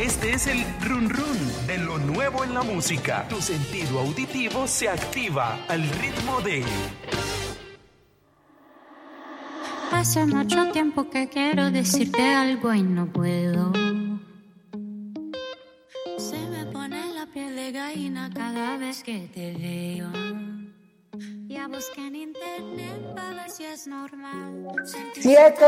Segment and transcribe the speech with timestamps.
[0.00, 3.26] Este es el run run de lo nuevo en la música.
[3.28, 6.64] Tu sentido auditivo se activa al ritmo de.
[9.92, 13.74] Hace mucho tiempo que quiero decirte algo y no puedo.
[16.16, 20.10] Se me pone la piel de gallina cada vez que te veo.
[21.46, 24.66] Ya busqué en internet para ver si es normal.
[25.12, 25.66] Siete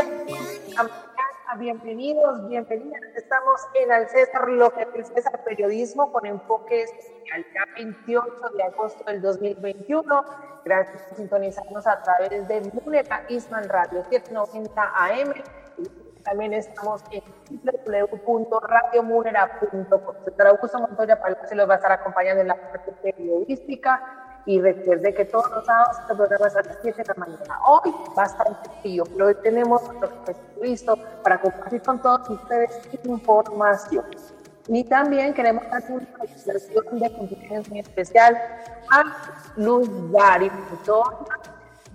[1.57, 3.01] bienvenidos, bienvenidas.
[3.15, 8.63] Estamos en Al César, lo que es César Periodismo con enfoque especial, ya 28 de
[8.63, 10.25] agosto del 2021.
[10.65, 15.31] Gracias por sintonizarnos a través de Munera Isman Radio 790 AM.
[16.23, 20.15] También estamos en www.radiomunera.com.
[20.25, 25.13] Doctor Augusto Montoya Palacio los va a estar acompañando en la parte periodística y recuerde
[25.13, 27.59] que todos los sábados este programa es a las 7 de la mañana.
[27.65, 34.05] Hoy bastante frío, pero hoy tenemos nuestro listo para compartir con todos ustedes información.
[34.67, 38.37] Y también queremos hacer una felicitación de cumpleaños muy especial
[38.91, 39.03] a
[39.57, 40.49] Luz Bari,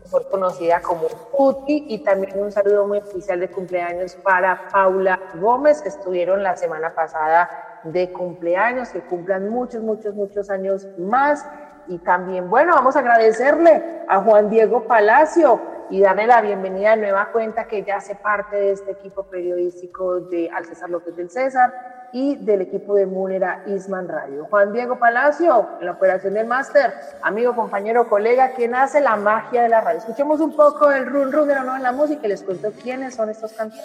[0.04, 5.80] mejor conocida como Uti, y también un saludo muy especial de cumpleaños para Paula Gómez,
[5.82, 11.46] que estuvieron la semana pasada de cumpleaños, que cumplan muchos, muchos, muchos años más
[11.88, 15.60] y también, bueno, vamos a agradecerle a Juan Diego Palacio
[15.90, 20.20] y darle la bienvenida a nueva cuenta que ya hace parte de este equipo periodístico
[20.20, 24.46] de Al César López del César y del equipo de Múnera Isman Radio.
[24.50, 29.62] Juan Diego Palacio, en la operación del máster, amigo, compañero, colega, quien hace la magia
[29.62, 29.98] de la radio.
[29.98, 33.30] Escuchemos un poco el run run de la nueva música y les cuento quiénes son
[33.30, 33.84] estos cantantes.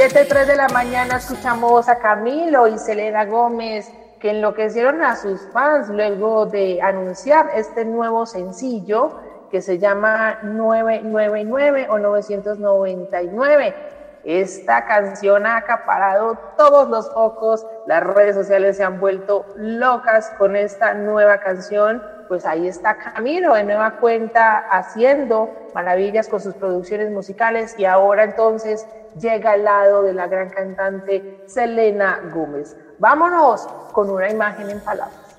[0.00, 5.40] 7, 3 de la mañana escuchamos a Camilo y Selena Gómez que enloquecieron a sus
[5.52, 9.18] fans luego de anunciar este nuevo sencillo
[9.50, 13.74] que se llama 999 o 999.
[14.22, 20.54] Esta canción ha acaparado todos los focos, las redes sociales se han vuelto locas con
[20.54, 22.04] esta nueva canción.
[22.28, 28.22] Pues ahí está Camilo de nueva cuenta haciendo maravillas con sus producciones musicales y ahora
[28.22, 28.86] entonces
[29.20, 32.76] llega al lado de la gran cantante Selena Gómez.
[32.98, 35.36] Vámonos con una imagen en palabras.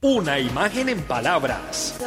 [0.00, 1.98] Una imagen en palabras.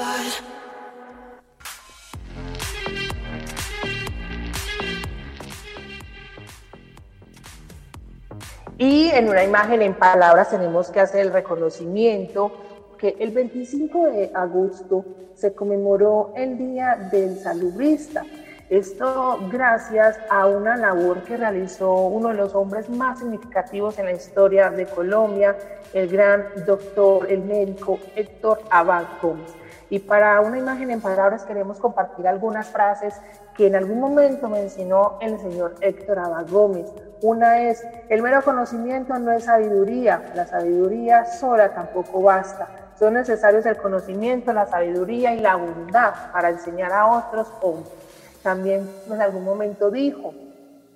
[8.77, 12.51] Y en una imagen en palabras tenemos que hacer el reconocimiento
[12.97, 15.03] que el 25 de agosto
[15.33, 18.23] se conmemoró el Día del Salubrista.
[18.69, 24.11] Esto gracias a una labor que realizó uno de los hombres más significativos en la
[24.11, 25.55] historia de Colombia,
[25.93, 29.55] el gran doctor, el médico Héctor Abad Gómez.
[29.89, 33.13] Y para una imagen en palabras queremos compartir algunas frases
[33.55, 36.91] que en algún momento mencionó el señor Héctor Abad Gómez.
[37.21, 42.67] Una es, el mero conocimiento no es sabiduría, la sabiduría sola tampoco basta.
[42.99, 48.06] Son necesarios el conocimiento, la sabiduría y la bondad para enseñar a otros hombres.
[48.47, 50.33] También en algún momento dijo,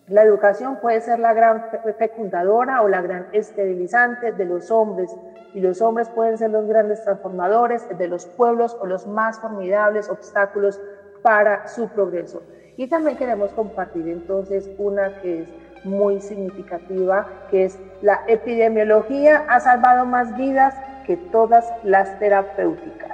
[0.08, 1.66] la educación puede ser la gran
[2.00, 5.14] fecundadora o la gran esterilizante de los hombres,
[5.54, 10.10] y los hombres pueden ser los grandes transformadores de los pueblos o los más formidables
[10.10, 10.80] obstáculos
[11.24, 12.42] para su progreso.
[12.78, 15.50] Y también queremos compartir entonces una que es
[15.84, 20.74] muy significativa, que es la epidemiología ha salvado más vidas
[21.06, 23.11] que todas las terapéuticas.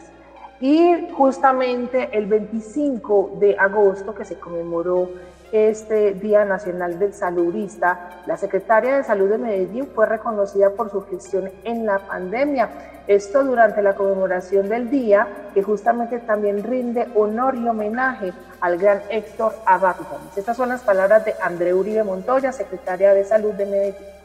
[0.59, 5.09] Y justamente el 25 de agosto, que se conmemoró
[5.51, 11.01] este Día Nacional del Saludista, la secretaria de Salud de Medellín fue reconocida por su
[11.06, 12.69] gestión en la pandemia.
[13.07, 19.01] Esto durante la conmemoración del día, que justamente también rinde honor y homenaje al gran
[19.09, 19.95] Héctor Abad
[20.36, 24.17] Estas son las palabras de André Uribe Montoya, secretaria de Salud de Medellín.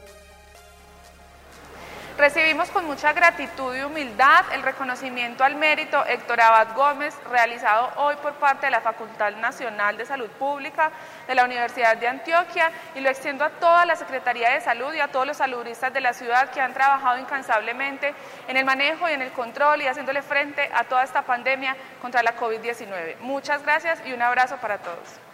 [2.23, 8.15] Recibimos con mucha gratitud y humildad el reconocimiento al mérito Héctor Abad Gómez realizado hoy
[8.23, 10.93] por parte de la Facultad Nacional de Salud Pública
[11.27, 15.01] de la Universidad de Antioquia y lo extiendo a toda la Secretaría de Salud y
[15.01, 18.15] a todos los saludistas de la ciudad que han trabajado incansablemente
[18.47, 22.23] en el manejo y en el control y haciéndole frente a toda esta pandemia contra
[22.23, 23.17] la COVID-19.
[23.19, 25.32] Muchas gracias y un abrazo para todos.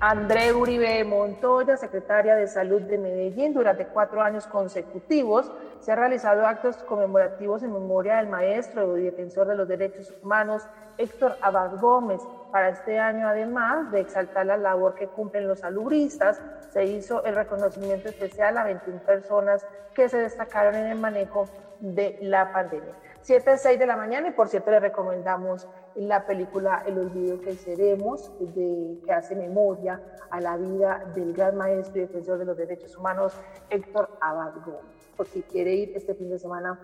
[0.00, 5.50] André Uribe Montoya, secretaria de Salud de Medellín, durante cuatro años consecutivos
[5.80, 10.62] se han realizado actos conmemorativos en memoria del maestro y defensor de los derechos humanos
[10.98, 12.20] Héctor Abad Gómez.
[12.50, 16.40] Para este año, además de exaltar la labor que cumplen los salubristas,
[16.72, 21.48] se hizo el reconocimiento especial a 21 personas que se destacaron en el manejo
[21.80, 22.94] de la pandemia.
[23.24, 27.54] 7 6 de la mañana y por cierto le recomendamos la película El olvido que
[27.54, 29.98] seremos, de, que hace memoria
[30.28, 33.32] a la vida del gran maestro y defensor de los derechos humanos
[33.70, 35.10] Héctor Abad Gómez.
[35.16, 36.78] Por si quiere ir este fin de semana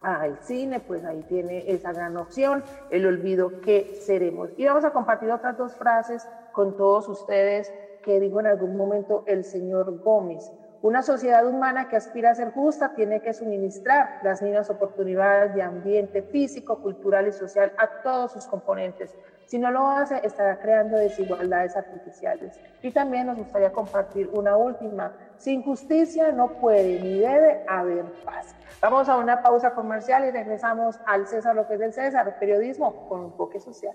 [0.00, 4.50] al cine, pues ahí tiene esa gran opción, El olvido que seremos.
[4.56, 7.74] Y vamos a compartir otras dos frases con todos ustedes
[8.04, 10.48] que dijo en algún momento el señor Gómez.
[10.82, 15.62] Una sociedad humana que aspira a ser justa tiene que suministrar las mismas oportunidades de
[15.62, 19.14] ambiente físico, cultural y social a todos sus componentes.
[19.46, 22.58] Si no lo hace, estará creando desigualdades artificiales.
[22.82, 25.12] Y también nos gustaría compartir una última.
[25.36, 28.52] Sin justicia no puede ni debe haber paz.
[28.80, 33.60] Vamos a una pausa comercial y regresamos al César es del César, periodismo con enfoque
[33.60, 33.94] social.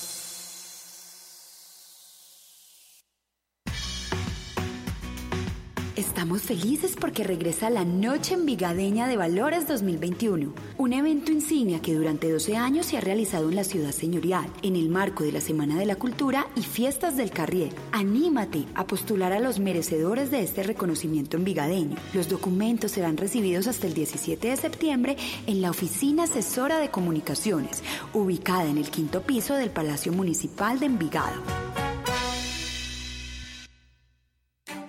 [6.01, 12.31] Estamos felices porque regresa la Noche Envigadeña de Valores 2021, un evento insignia que durante
[12.31, 15.77] 12 años se ha realizado en la ciudad señorial, en el marco de la Semana
[15.77, 17.71] de la Cultura y Fiestas del Carrier.
[17.91, 21.97] Anímate a postular a los merecedores de este reconocimiento envigadeño.
[22.15, 27.83] Los documentos serán recibidos hasta el 17 de septiembre en la Oficina Asesora de Comunicaciones,
[28.11, 31.43] ubicada en el quinto piso del Palacio Municipal de Envigado.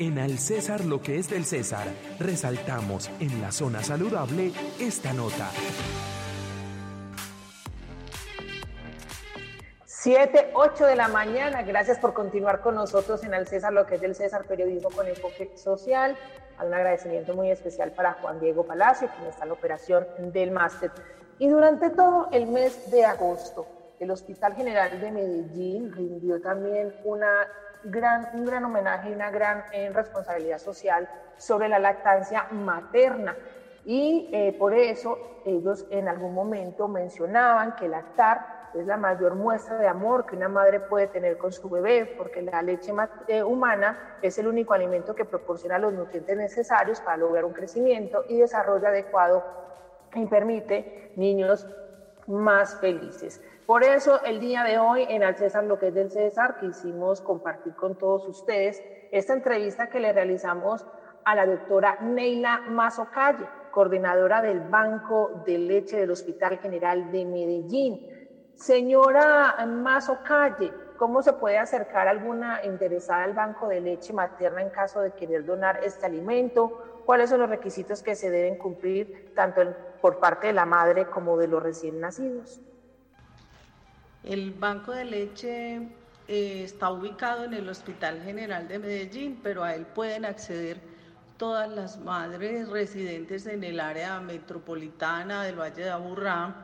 [0.02, 1.86] En Al César lo que es del César,
[2.18, 4.50] resaltamos en la zona saludable
[4.80, 5.48] esta nota.
[9.84, 11.62] 7, 8 de la mañana.
[11.62, 15.06] Gracias por continuar con nosotros en Al César, lo que es del César Periodismo con
[15.06, 16.18] Enfoque Social.
[16.60, 20.90] Un agradecimiento muy especial para Juan Diego Palacio, quien está en la operación del máster.
[21.38, 23.68] Y durante todo el mes de agosto,
[24.00, 27.46] el Hospital General de Medellín rindió también una
[27.84, 33.36] un gran homenaje y una gran eh, responsabilidad social sobre la lactancia materna.
[33.84, 39.76] Y eh, por eso ellos en algún momento mencionaban que lactar es la mayor muestra
[39.76, 42.92] de amor que una madre puede tener con su bebé, porque la leche
[43.28, 48.24] eh, humana es el único alimento que proporciona los nutrientes necesarios para lograr un crecimiento
[48.28, 49.44] y desarrollo adecuado
[50.14, 51.66] y permite niños
[52.26, 53.42] más felices.
[53.66, 57.20] Por eso el día de hoy en Al César lo que es del César quisimos
[57.20, 60.84] compartir con todos ustedes esta entrevista que le realizamos
[61.24, 68.00] a la doctora Neila Mazocalle, coordinadora del Banco de Leche del Hospital General de Medellín.
[68.56, 75.00] Señora Mazocalle, ¿cómo se puede acercar alguna interesada al Banco de Leche Materna en caso
[75.00, 77.02] de querer donar este alimento?
[77.06, 79.62] ¿Cuáles son los requisitos que se deben cumplir tanto
[80.00, 82.60] por parte de la madre como de los recién nacidos?
[84.24, 85.76] El banco de leche
[86.28, 90.80] eh, está ubicado en el Hospital General de Medellín, pero a él pueden acceder
[91.36, 96.54] todas las madres residentes en el área metropolitana del Valle de Aburrá.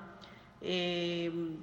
[0.60, 1.56] Eh,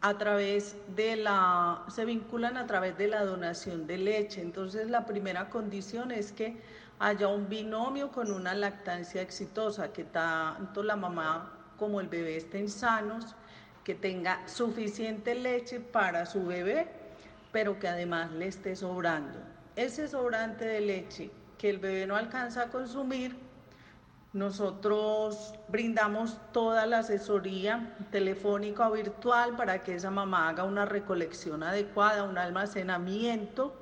[0.00, 4.40] a través de la, se vinculan a través de la donación de leche.
[4.40, 6.60] Entonces la primera condición es que
[6.98, 12.68] haya un binomio con una lactancia exitosa, que tanto la mamá como el bebé estén
[12.68, 13.34] sanos,
[13.88, 16.86] que tenga suficiente leche para su bebé,
[17.52, 19.38] pero que además le esté sobrando.
[19.76, 23.34] Ese sobrante de leche que el bebé no alcanza a consumir,
[24.34, 31.62] nosotros brindamos toda la asesoría telefónica o virtual para que esa mamá haga una recolección
[31.62, 33.74] adecuada, un almacenamiento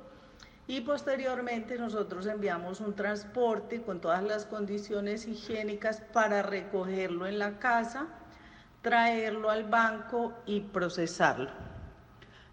[0.67, 7.59] y posteriormente nosotros enviamos un transporte con todas las condiciones higiénicas para recogerlo en la
[7.59, 8.07] casa,
[8.87, 11.49] traerlo al banco y procesarlo.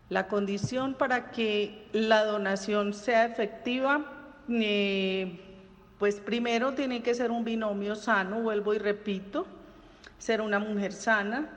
[0.09, 4.05] La condición para que la donación sea efectiva
[4.49, 5.41] eh,
[6.01, 9.47] pues primero tiene que ser un binomio sano, vuelvo y repito,
[10.19, 11.49] ser una mujer sana,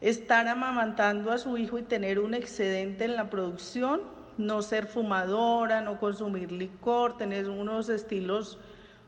[0.00, 4.00] estar amamantando a su hijo y tener un excedente en la producción,
[4.36, 8.58] no ser fumadora, no consumir licor, tener unos estilos,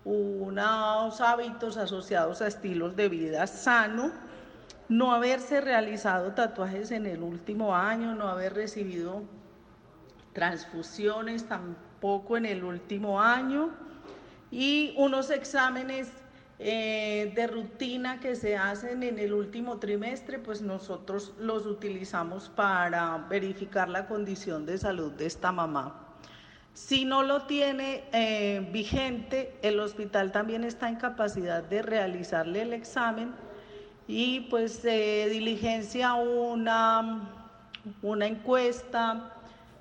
[0.04, 4.12] unos hábitos asociados a estilos de vida sano,
[4.90, 9.22] no haberse realizado tatuajes en el último año, no haber recibido
[10.32, 13.70] transfusiones tampoco en el último año
[14.50, 16.08] y unos exámenes
[16.58, 23.16] eh, de rutina que se hacen en el último trimestre, pues nosotros los utilizamos para
[23.30, 26.16] verificar la condición de salud de esta mamá.
[26.74, 32.72] Si no lo tiene eh, vigente, el hospital también está en capacidad de realizarle el
[32.72, 33.32] examen
[34.10, 37.28] y pues se diligencia una,
[38.02, 39.36] una encuesta,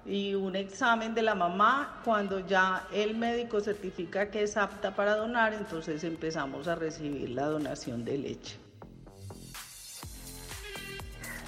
[0.06, 2.02] y un examen de la mamá.
[2.04, 7.46] Cuando ya el médico certifica que es apta para donar, entonces empezamos a recibir la
[7.46, 8.58] donación de leche.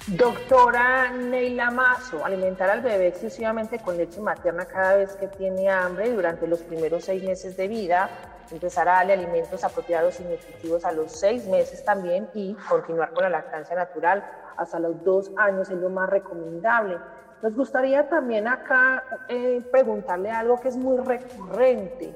[0.06, 6.12] Doctora Neila Mazo, alimentar al bebé exclusivamente con leche materna cada vez que tiene hambre
[6.12, 8.10] durante los primeros seis meses de vida,
[8.52, 13.24] empezar a darle alimentos apropiados y nutritivos a los seis meses también y continuar con
[13.24, 14.24] la lactancia natural
[14.56, 16.98] hasta los dos años es lo más recomendable.
[17.42, 22.14] Nos gustaría también acá eh, preguntarle algo que es muy recurrente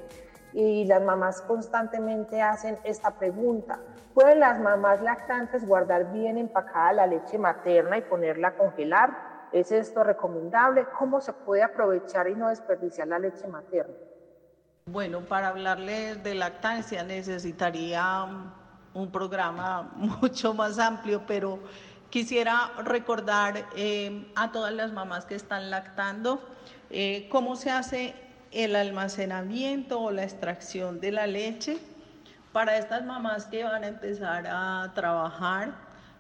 [0.53, 3.81] y las mamás constantemente hacen esta pregunta.
[4.15, 9.37] ¿Pueden las mamás lactantes guardar bien empacada la leche materna y ponerla a congelar?
[9.53, 10.87] ¿Es esto recomendable?
[10.99, 14.06] ¿Cómo se puede aprovechar y no desperdiciar la leche materna?
[14.89, 18.25] Bueno, para hablarles de lactancia necesitaría
[18.95, 21.61] un programa mucho más amplio, pero
[22.11, 26.41] Quisiera recordar eh, a todas las mamás que están lactando
[26.91, 28.15] eh, cómo se hace
[28.53, 31.79] el almacenamiento o la extracción de la leche.
[32.53, 35.75] Para estas mamás que van a empezar a trabajar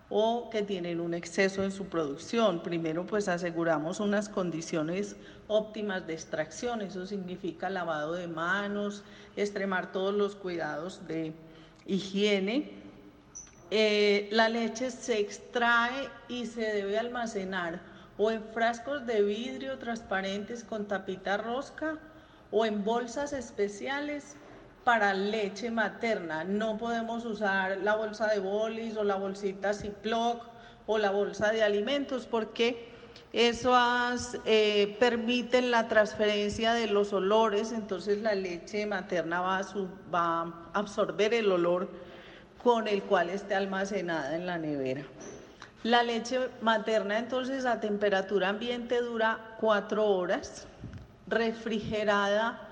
[0.09, 2.63] o que tienen un exceso en su producción.
[2.63, 5.17] Primero pues aseguramos unas condiciones
[5.49, 9.03] óptimas de extracción, eso significa lavado de manos,
[9.37, 11.33] extremar todos los cuidados de
[11.87, 12.87] higiene
[13.71, 17.81] eh, la leche se extrae y se debe almacenar
[18.17, 21.99] o en frascos de vidrio transparentes con tapita rosca
[22.53, 24.37] o en bolsas especiales
[24.87, 26.45] para leche materna.
[26.45, 30.45] No podemos usar la bolsa de bolis o la bolsita Ziploc
[30.87, 32.89] o la bolsa de alimentos porque
[33.33, 33.77] eso
[34.45, 39.61] eh, permiten la transferencia de los olores, entonces la leche materna va
[40.13, 41.89] a absorber el olor
[42.63, 45.03] con el cual esté almacenada en la nevera.
[45.83, 50.69] La leche materna entonces a temperatura ambiente dura cuatro horas,
[51.27, 52.63] refrigerada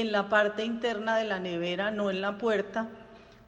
[0.00, 2.88] en la parte interna de la nevera, no en la puerta,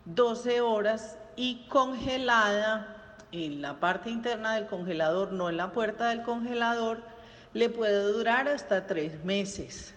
[0.06, 2.96] 12 horas y congelada
[3.32, 7.02] en la parte interna del congelador, no en la puerta del congelador,
[7.52, 9.94] le puede durar hasta tres meses.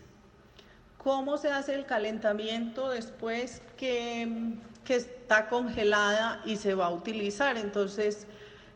[0.97, 4.57] ¿Cómo se hace el calentamiento después que
[4.89, 7.57] que está congelada y se va a utilizar.
[7.57, 8.25] Entonces,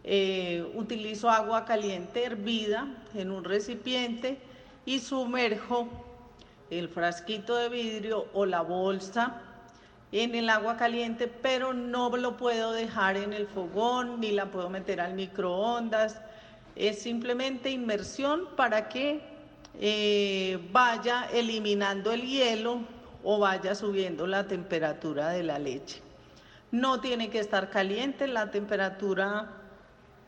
[0.04, 4.38] eh, utilizo agua caliente hervida en un recipiente
[4.86, 5.90] y sumerjo
[6.80, 9.42] el frasquito de vidrio o la bolsa
[10.12, 14.70] en el agua caliente, pero no lo puedo dejar en el fogón ni la puedo
[14.70, 16.22] meter al microondas.
[16.76, 19.22] Es simplemente inmersión para que
[19.80, 22.82] eh, vaya eliminando el hielo
[23.24, 26.02] o vaya subiendo la temperatura de la leche.
[26.72, 29.50] No tiene que estar caliente, la temperatura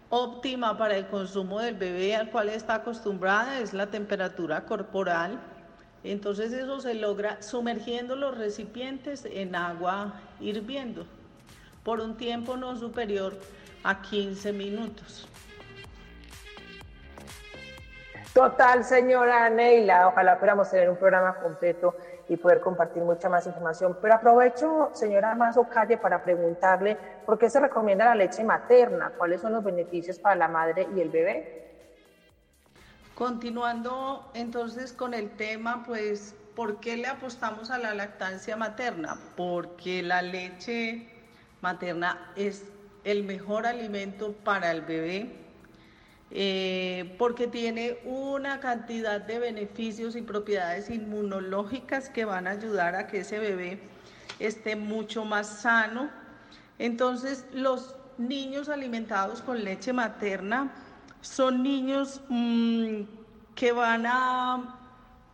[0.10, 5.40] óptima para el consumo del bebé al cual está acostumbrada es la temperatura corporal.
[6.06, 11.08] Entonces eso se logra sumergiendo los recipientes en agua hirviendo
[11.84, 13.34] por un tiempo no superior
[13.84, 15.28] a 15 minutos.
[18.36, 21.96] Total, señora Neila, ojalá podamos tener un programa completo
[22.28, 23.98] y poder compartir mucha más información.
[24.00, 29.42] Pero aprovecho, señora Mazo Calle, para preguntarle por qué se recomienda la leche materna, cuáles
[29.42, 31.65] son los beneficios para la madre y el bebé.
[33.16, 39.18] Continuando entonces con el tema, pues, ¿por qué le apostamos a la lactancia materna?
[39.38, 41.08] Porque la leche
[41.62, 42.66] materna es
[43.06, 45.46] el mejor alimento para el bebé
[46.32, 53.08] eh, porque tiene una cantidad de beneficios y propiedades inmunológicas que van a ayudar a
[53.08, 53.80] que ese bebé
[54.40, 56.10] esté mucho más sano.
[56.80, 60.74] Entonces, los niños alimentados con leche materna
[61.26, 63.02] son niños mm,
[63.56, 64.80] que van a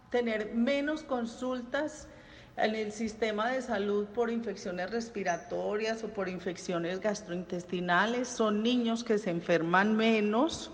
[0.09, 2.07] tener menos consultas
[2.55, 9.17] en el sistema de salud por infecciones respiratorias o por infecciones gastrointestinales, son niños que
[9.17, 10.71] se enferman menos,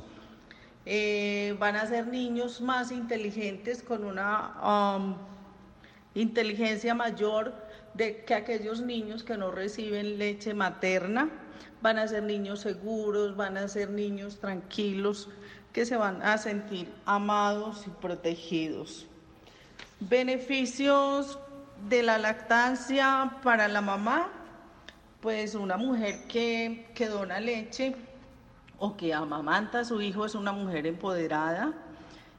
[0.85, 5.15] eh, van a ser niños más inteligentes con una um,
[6.13, 7.53] inteligencia mayor
[7.93, 11.29] de que aquellos niños que no reciben leche materna,
[11.81, 15.29] van a ser niños seguros, van a ser niños tranquilos,
[15.73, 19.05] que se van a sentir amados y protegidos.
[19.99, 21.39] Beneficios
[21.89, 24.29] de la lactancia para la mamá,
[25.21, 27.95] pues una mujer que, que dona leche
[28.79, 31.73] o que amamanta a su hijo es una mujer empoderada,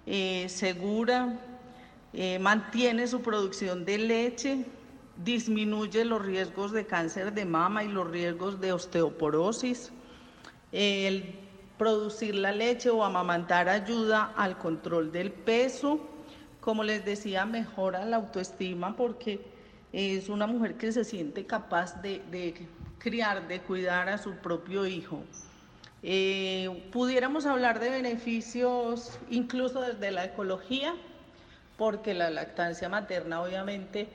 [0.07, 1.39] eh, segura,
[2.13, 4.65] eh, mantiene su producción de leche,
[5.25, 9.93] disminuye los riesgos de cáncer de mama y los riesgos de osteoporosis.
[10.73, 11.35] El
[11.77, 16.01] producir la leche o amamantar ayuda al control del peso.
[16.61, 19.41] Como les decía, mejora la autoestima porque
[19.93, 24.87] es una mujer que se siente capaz de, de criar, de cuidar a su propio
[24.87, 25.23] hijo.
[26.03, 30.95] Eh, pudiéramos hablar de beneficios incluso desde la ecología,
[31.77, 34.09] porque la lactancia materna obviamente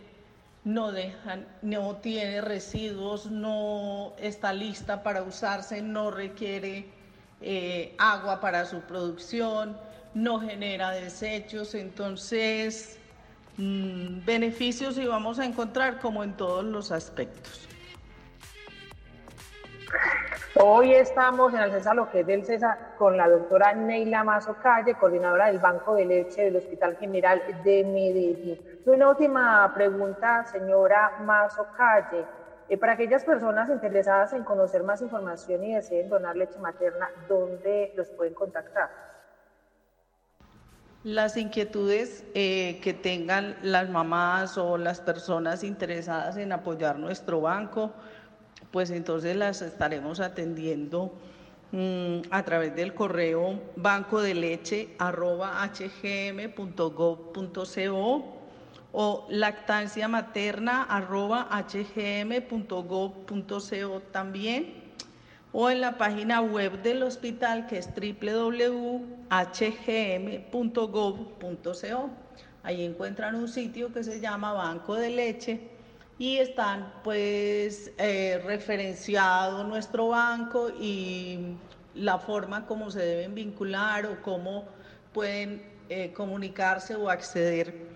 [0.65, 6.85] no dejan, no tiene residuos, no está lista para usarse, no requiere
[7.41, 9.77] eh, agua para su producción,
[10.13, 12.97] no genera desechos, entonces
[13.57, 17.67] mm, beneficios y vamos a encontrar como en todos los aspectos.
[20.55, 24.55] Hoy estamos en el César Lo que es del César con la doctora Neila Mazo
[24.61, 28.59] Calle, coordinadora del Banco de Leche del Hospital General de Medellín.
[28.85, 32.23] Una última pregunta, señora Mazo Calle.
[32.69, 37.91] Eh, para aquellas personas interesadas en conocer más información y deseen donar leche materna, ¿dónde
[37.95, 38.91] los pueden contactar?
[41.03, 47.91] Las inquietudes eh, que tengan las mamás o las personas interesadas en apoyar nuestro banco,
[48.73, 51.13] pues entonces las estaremos atendiendo
[51.71, 54.97] mm, a través del correo banco de leche
[58.91, 61.91] o lactancia materna hgm.gov.co
[64.11, 64.73] también
[65.51, 69.03] o en la página web del hospital que es www.hgm.gov.co.
[72.63, 75.72] Ahí encuentran un sitio que se llama Banco de Leche
[76.19, 81.55] y están pues eh, referenciado nuestro banco y
[81.95, 84.65] la forma como se deben vincular o cómo
[85.13, 87.91] pueden eh, comunicarse o acceder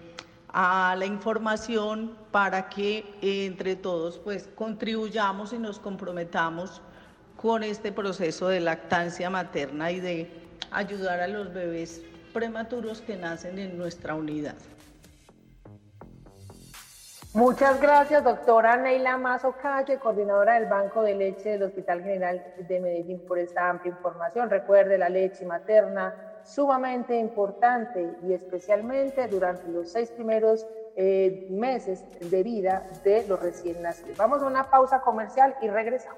[0.50, 6.82] a la información para que entre todos pues contribuyamos y nos comprometamos
[7.36, 10.32] con este proceso de lactancia materna y de
[10.72, 12.02] ayudar a los bebés
[12.34, 14.56] prematuros que nacen en nuestra unidad.
[17.38, 22.80] Muchas gracias, doctora Neila Mazo Calle, coordinadora del Banco de Leche del Hospital General de
[22.80, 24.50] Medellín, por esta amplia información.
[24.50, 32.42] Recuerde, la leche materna sumamente importante y especialmente durante los seis primeros eh, meses de
[32.42, 34.18] vida de los recién nacidos.
[34.18, 36.18] Vamos a una pausa comercial y regresamos.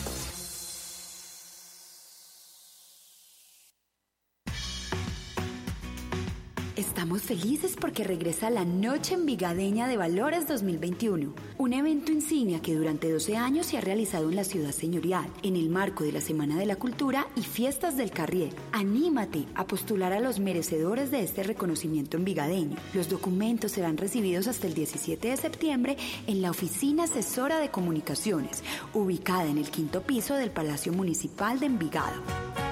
[7.01, 13.11] Estamos felices porque regresa la Noche Envigadeña de Valores 2021, un evento insignia que durante
[13.11, 16.59] 12 años se ha realizado en la ciudad señorial, en el marco de la Semana
[16.59, 18.53] de la Cultura y Fiestas del Carrier.
[18.71, 22.77] Anímate a postular a los merecedores de este reconocimiento envigadeño.
[22.93, 28.61] Los documentos serán recibidos hasta el 17 de septiembre en la Oficina Asesora de Comunicaciones,
[28.93, 32.70] ubicada en el quinto piso del Palacio Municipal de Envigado.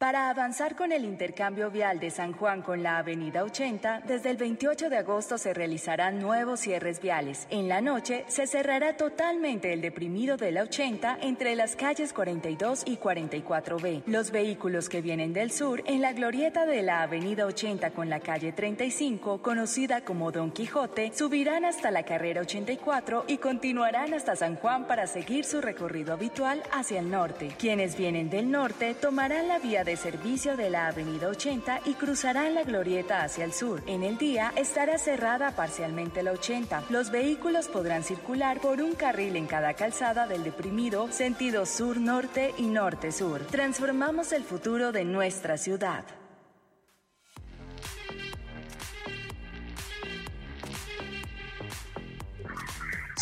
[0.00, 4.38] Para avanzar con el intercambio vial de San Juan con la Avenida 80, desde el
[4.38, 7.46] 28 de agosto se realizarán nuevos cierres viales.
[7.50, 12.84] En la noche se cerrará totalmente el deprimido de la 80 entre las calles 42
[12.86, 14.04] y 44B.
[14.06, 18.20] Los vehículos que vienen del sur en la glorieta de la Avenida 80 con la
[18.20, 24.56] calle 35, conocida como Don Quijote, subirán hasta la carrera 84 y continuarán hasta San
[24.56, 27.48] Juan para seguir su recorrido habitual hacia el norte.
[27.58, 32.54] Quienes vienen del norte tomarán la vía de servicio de la Avenida 80 y cruzarán
[32.54, 33.82] la glorieta hacia el sur.
[33.86, 36.84] En el día estará cerrada parcialmente la 80.
[36.90, 42.66] Los vehículos podrán circular por un carril en cada calzada del deprimido sentido sur-norte y
[42.66, 43.40] norte-sur.
[43.50, 46.04] Transformamos el futuro de nuestra ciudad.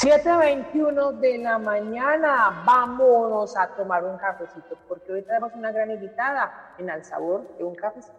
[0.01, 6.73] 7.21 de la mañana, vámonos a tomar un cafecito, porque hoy tenemos una gran invitada
[6.79, 8.15] en Al Sabor de un Cafecito.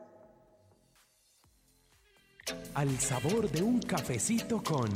[2.76, 4.90] Al Sabor de un Cafecito con...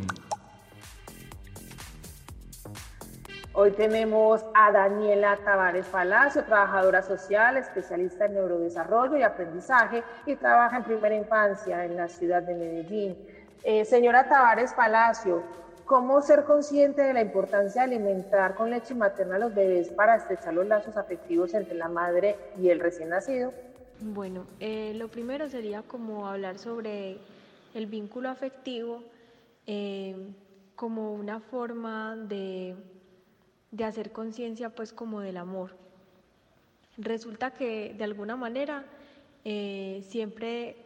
[3.53, 10.75] Hoy tenemos a Daniela Tavares Palacio, trabajadora social, especialista en neurodesarrollo y aprendizaje y trabaja
[10.75, 13.17] en primera infancia en la ciudad de Medellín.
[13.63, 15.43] Eh, señora Tavares Palacio,
[15.85, 20.15] ¿Cómo ser consciente de la importancia de alimentar con leche materna a los bebés para
[20.15, 23.53] estrechar los lazos afectivos entre la madre y el recién nacido?
[23.99, 27.17] Bueno, eh, lo primero sería como hablar sobre
[27.73, 29.03] el vínculo afectivo
[29.67, 30.15] eh,
[30.75, 32.75] como una forma de,
[33.71, 35.71] de hacer conciencia pues como del amor.
[36.97, 38.85] Resulta que de alguna manera
[39.43, 40.77] eh, siempre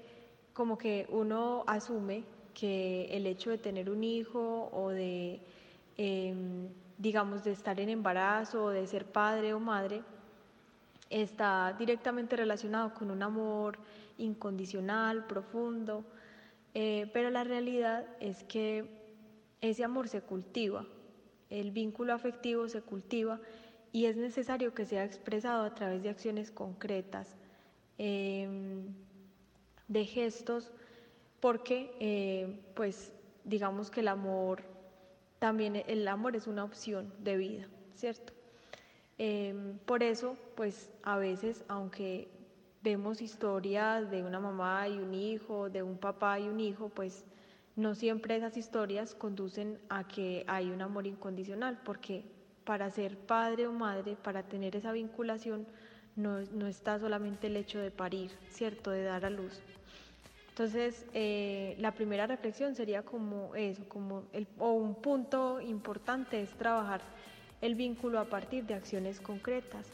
[0.53, 2.23] como que uno asume
[2.57, 5.39] que el hecho de tener un hijo o de,
[5.95, 6.67] em,
[6.97, 10.01] digamos, de estar en embarazo o de ser padre o madre,
[11.11, 13.77] está directamente relacionado con un amor
[14.17, 16.03] incondicional, profundo,
[16.73, 18.89] eh, pero la realidad es que
[19.61, 20.83] ese amor se cultiva,
[21.51, 23.39] el vínculo afectivo se cultiva
[23.91, 27.35] y es necesario que sea expresado a través de acciones concretas,
[27.99, 28.95] em,
[29.87, 30.71] de gestos
[31.47, 33.13] porque eh, pues
[33.45, 34.63] digamos que el amor
[35.39, 38.33] también el amor es una opción de vida, ¿cierto?
[39.17, 42.27] Em, por eso, pues a veces, aunque
[42.83, 47.23] vemos historias de una mamá y un hijo, de un papá y un hijo, pues
[47.77, 52.25] no siempre esas historias conducen a que hay un amor incondicional, porque
[52.65, 55.65] para ser padre o madre, para tener esa vinculación,
[56.17, 58.91] no, no está solamente el hecho de parir, ¿cierto?
[58.91, 59.61] De dar a luz,
[60.57, 66.49] entonces, eh, la primera reflexión sería como eso, como el, o un punto importante es
[66.57, 67.01] trabajar
[67.61, 69.85] el vínculo a partir de acciones concretas.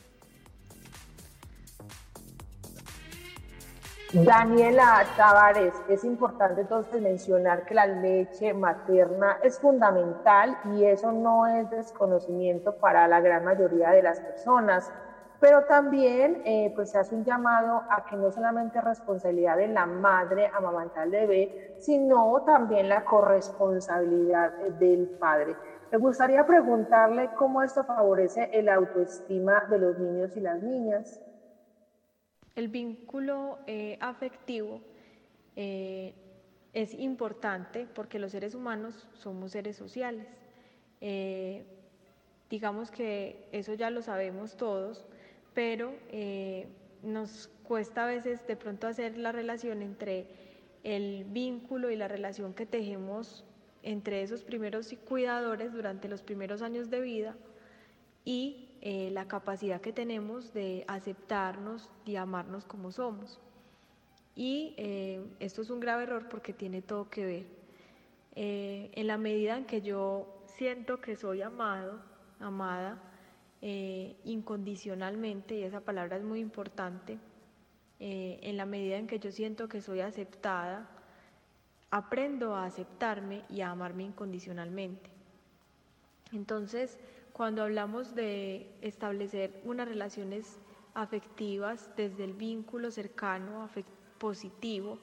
[4.13, 11.45] Daniela Tavares, es importante entonces mencionar que la leche materna es fundamental y eso no
[11.45, 14.89] es desconocimiento para la gran mayoría de las personas
[15.43, 19.67] pero también eh, pues se hace un llamado a que no solamente es responsabilidad de
[19.67, 25.53] la madre amamantar al bebé, sino también la corresponsabilidad del padre.
[25.91, 31.19] Me gustaría preguntarle cómo esto favorece el autoestima de los niños y las niñas.
[32.55, 34.79] El vínculo eh, afectivo
[35.57, 36.13] eh,
[36.71, 40.25] es importante porque los seres humanos somos seres sociales.
[42.49, 45.05] digamos que eso ya lo sabemos todos,
[45.53, 46.67] pero eh,
[47.01, 50.27] nos cuesta a veces de pronto hacer la relación entre
[50.83, 53.45] el vínculo y la relación que tejemos
[53.83, 57.35] entre esos primeros cuidadores durante los primeros años de vida
[58.25, 63.39] y eh, la capacidad que tenemos de aceptarnos y amarnos como somos.
[64.35, 67.63] Y eh, esto es un grave error porque tiene todo que ver.
[68.35, 72.01] en la medida en que yo siento que soy amado,
[72.39, 72.97] amada,
[73.65, 77.17] eh, incondicionalmente, y esa palabra es muy importante,
[78.01, 80.89] eh, en la medida en que yo siento que soy aceptada,
[81.89, 85.09] aprendo a aceptarme y a amarme incondicionalmente.
[86.33, 86.99] Entonces,
[87.31, 90.59] cuando hablamos de establecer unas relaciones
[90.93, 93.69] afectivas desde el vínculo cercano,
[94.17, 94.99] positivo,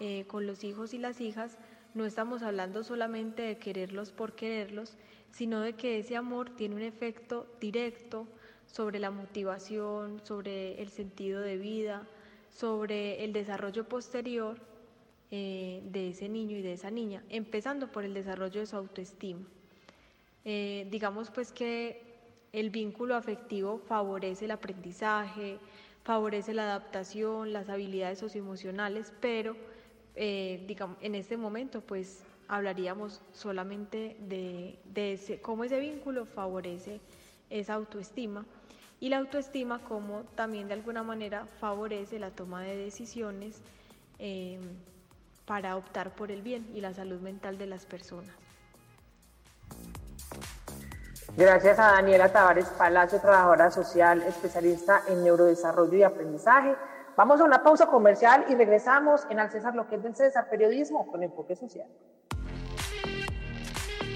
[0.00, 1.56] eh, con los hijos y las hijas,
[1.94, 4.98] no estamos hablando solamente de quererlos por quererlos,
[5.32, 8.26] sino de que ese amor tiene un efecto directo
[8.66, 12.06] sobre la motivación, sobre el sentido de vida,
[12.50, 14.58] sobre el desarrollo posterior
[15.30, 19.46] eh, de ese niño y de esa niña, empezando por el desarrollo de su autoestima.
[20.44, 22.00] Eh, digamos pues que
[22.52, 25.58] el vínculo afectivo favorece el aprendizaje,
[26.04, 29.56] favorece la adaptación, las habilidades socioemocionales, pero
[30.14, 37.00] eh, digamos, en este momento pues hablaríamos solamente de, ese, cómo ese vínculo favorece
[37.50, 38.44] esa autoestima
[39.00, 43.60] y la autoestima como también de alguna manera favorece la toma de decisiones
[44.18, 44.58] eh,
[45.44, 48.34] para optar por el bien y la salud mental de las personas.
[51.36, 56.74] Gracias a Daniela Tavares Palacio, trabajadora social, especialista en neurodesarrollo y aprendizaje.
[57.16, 60.48] Vamos a una pausa comercial y regresamos en Al César, lo que es del César,
[60.48, 61.88] periodismo con enfoque social.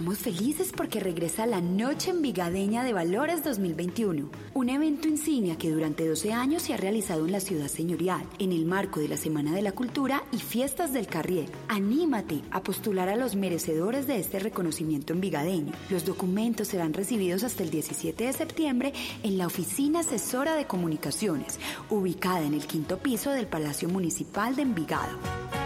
[0.00, 6.08] Estamos felices porque regresa la Noche Envigadeña de Valores 2021, un evento insignia que durante
[6.08, 9.54] 12 años se ha realizado en la ciudad señorial, en el marco de la Semana
[9.54, 11.50] de la Cultura y Fiestas del Carriel.
[11.68, 15.74] Anímate a postular a los merecedores de este reconocimiento envigadeño.
[15.90, 21.60] Los documentos serán recibidos hasta el 17 de septiembre en la Oficina Asesora de Comunicaciones,
[21.90, 25.59] ubicada en el quinto piso del Palacio Municipal de Envigado.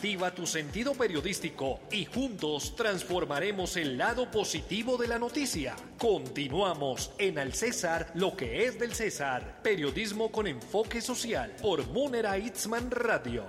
[0.00, 5.76] Activa tu sentido periodístico y juntos transformaremos el lado positivo de la noticia.
[5.98, 9.58] Continuamos en Al César, lo que es del César.
[9.62, 13.44] Periodismo con enfoque social por Munera Itzman Radio.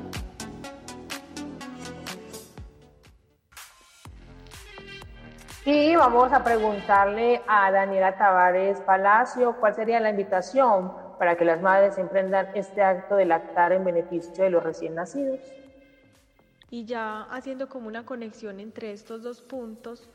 [5.63, 11.61] Y vamos a preguntarle a Daniela Tavares Palacio cuál sería la invitación para que las
[11.61, 15.39] madres emprendan este acto de lactar en beneficio de los recién nacidos.
[16.71, 20.09] Y ya haciendo como una conexión entre estos dos puntos,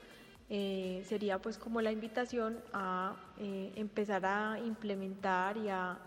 [0.48, 5.98] eh, sería pues como la invitación a eh, empezar a implementar y a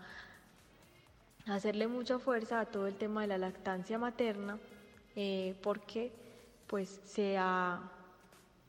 [1.46, 4.58] hacerle mucha fuerza a todo el tema de la lactancia materna,
[5.14, 6.12] eh, porque
[6.66, 7.80] pues se ha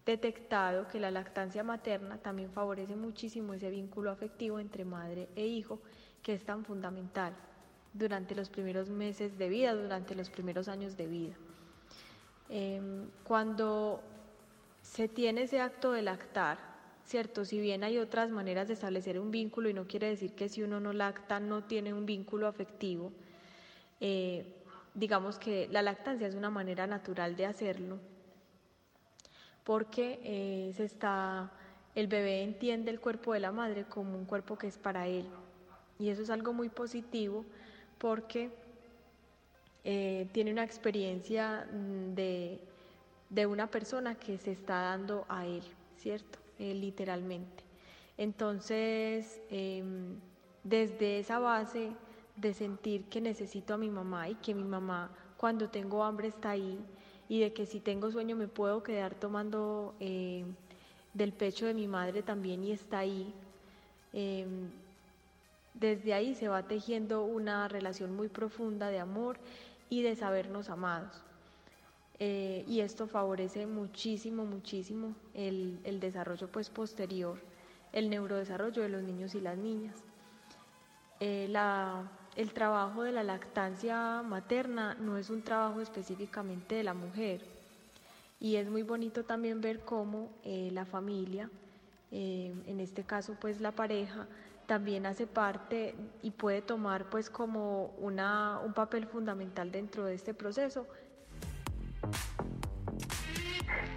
[0.06, 5.80] detectado que la lactancia materna también favorece muchísimo ese vínculo afectivo entre madre e hijo,
[6.22, 7.34] que es tan fundamental
[7.94, 11.36] durante los primeros meses de vida, durante los primeros años de vida.
[12.54, 14.02] Em, cuando
[14.82, 16.58] se tiene ese acto de lactar,
[17.06, 17.46] ¿cierto?
[17.46, 20.62] Si bien hay otras maneras de establecer un vínculo y no quiere decir que si
[20.62, 23.14] uno no lacta no tiene un vínculo afectivo,
[24.02, 24.54] eh,
[24.94, 28.00] digamos que la lactancia es una manera natural de hacerlo,
[29.64, 31.54] porque eh, se está,
[31.96, 35.26] el bebé entiende el cuerpo de la madre como un cuerpo que es para él.
[36.00, 37.46] Y eso es algo muy positivo
[37.98, 38.50] porque
[39.84, 42.60] eh, tiene una experiencia mm, de,
[43.48, 45.64] una persona que se está dando a él,
[45.98, 46.40] ¿cierto?
[46.60, 47.64] Eh, literalmente.
[48.18, 50.16] Entonces, em,
[50.64, 51.92] desde esa base
[52.36, 56.52] de sentir que necesito a mi mamá y que mi mamá cuando tengo hambre está
[56.52, 56.80] ahí
[57.28, 60.44] y de que si tengo sueño me puedo quedar tomando eh,
[61.14, 63.34] del pecho de mi madre también y está ahí.
[64.14, 64.70] Em,
[65.74, 69.38] desde ahí se va tejiendo una relación muy profunda de amor
[69.92, 71.22] y de sabernos amados.
[72.18, 77.38] Eh, y esto favorece muchísimo, muchísimo el, el, desarrollo pues, posterior,
[77.92, 79.96] el neurodesarrollo de los niños y las niñas.
[81.20, 86.94] Eh, la, el trabajo de la lactancia materna no es un trabajo específicamente de la
[86.94, 87.42] mujer
[88.40, 91.50] y es muy bonito también ver cómo eh, la familia,
[92.14, 94.28] en este caso pues la pareja,
[94.72, 100.34] también hace parte y puede tomar pues como una, un papel fundamental dentro de este
[100.34, 100.88] proceso.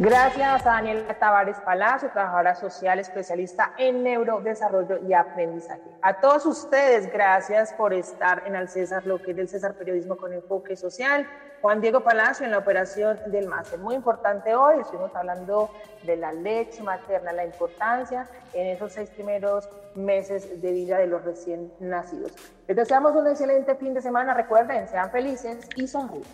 [0.00, 5.80] Gracias a Daniela Tavares Palacio, trabajadora social especialista en neurodesarrollo y aprendizaje.
[6.02, 10.16] A todos ustedes, gracias por estar en Al César, lo que es del César Periodismo
[10.16, 11.24] con Enfoque Social.
[11.64, 13.79] Juan Diego Palacio en la operación del máster.
[13.79, 15.70] Muy importante hoy, estuvimos hablando
[16.03, 21.24] de la leche materna, la importancia en esos seis primeros meses de vida de los
[21.24, 22.33] recién nacidos.
[22.68, 24.35] Les deseamos un excelente fin de semana.
[24.35, 26.24] Recuerden, sean felices y sonríen.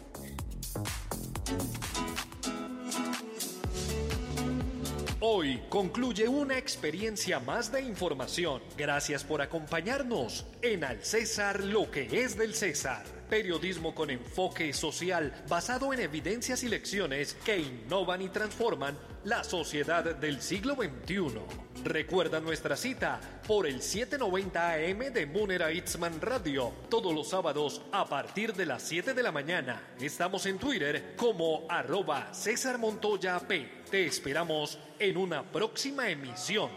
[5.20, 8.60] Hoy concluye una experiencia más de información.
[8.76, 15.32] Gracias por acompañarnos en Al César, lo que es del César Periodismo con enfoque social
[15.48, 21.40] basado en evidencias y lecciones que innovan y transforman la sociedad del siglo XXI.
[21.84, 28.04] Recuerda nuestra cita por el 790 AM de Munera Itzman Radio todos los sábados a
[28.04, 29.80] partir de las 7 de la mañana.
[30.00, 33.84] Estamos en Twitter como arroba César Montoya P.
[33.88, 36.70] Te esperamos en una próxima emisión.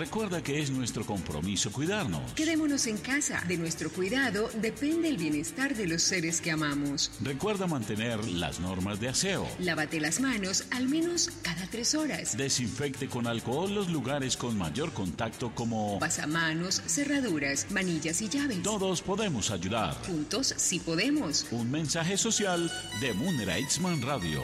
[0.00, 2.32] Recuerda que es nuestro compromiso cuidarnos.
[2.32, 3.44] Quedémonos en casa.
[3.46, 7.10] De nuestro cuidado depende el bienestar de los seres que amamos.
[7.20, 9.46] Recuerda mantener las normas de aseo.
[9.58, 12.34] Lávate las manos al menos cada tres horas.
[12.34, 18.62] Desinfecte con alcohol los lugares con mayor contacto como pasamanos, cerraduras, manillas y llaves.
[18.62, 19.92] Todos podemos ayudar.
[20.06, 21.46] Juntos sí podemos.
[21.50, 24.40] Un mensaje social de Munera Itzman Radio.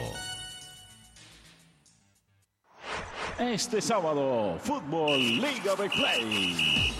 [3.39, 6.91] Este sábado, Fútbol Liga de Play.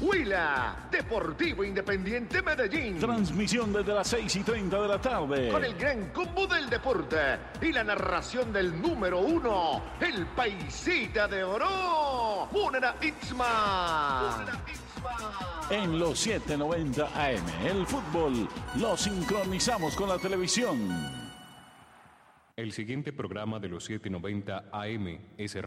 [0.00, 2.98] Huila, Deportivo Independiente Medellín.
[2.98, 5.48] Transmisión desde las 6 y 30 de la tarde.
[5.48, 7.16] Con el gran combo del deporte
[7.62, 14.44] y la narración del número uno, el paisita de oro, Munera Itzma.
[15.70, 21.26] En los 790 AM, el fútbol lo sincronizamos con la televisión.
[22.56, 25.66] El siguiente programa de los 790 AM es responsable